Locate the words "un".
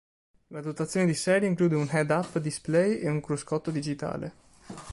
1.75-1.87, 3.07-3.21